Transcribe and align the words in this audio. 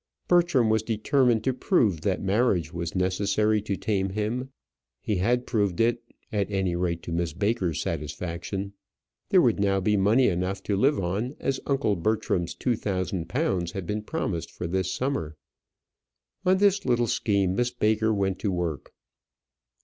Bertram 0.27 0.71
was 0.71 0.81
determined 0.81 1.43
to 1.43 1.53
prove 1.53 2.01
that 2.01 2.23
marriage 2.23 2.73
was 2.73 2.95
necessary 2.95 3.61
to 3.61 3.75
tame 3.75 4.09
him; 4.09 4.49
he 4.99 5.17
had 5.17 5.45
proved 5.45 5.79
it 5.79 6.01
at 6.31 6.49
any 6.49 6.75
rate 6.75 7.03
to 7.03 7.11
Miss 7.11 7.33
Baker's 7.33 7.79
satisfaction. 7.83 8.73
There 9.29 9.43
would 9.43 9.59
now 9.59 9.79
be 9.79 9.97
money 9.97 10.27
enough 10.27 10.63
to 10.63 10.75
live 10.75 10.99
on, 10.99 11.35
as 11.39 11.59
uncle 11.67 11.95
Bertram's 11.95 12.55
two 12.55 12.75
thousand 12.75 13.29
pounds 13.29 13.73
had 13.73 13.85
been 13.85 14.01
promised 14.01 14.49
for 14.49 14.65
this 14.65 14.91
summer. 14.91 15.37
On 16.47 16.57
this 16.57 16.83
little 16.83 17.05
scheme 17.05 17.53
Miss 17.53 17.69
Baker 17.69 18.11
went 18.11 18.39
to 18.39 18.49
work. 18.51 18.95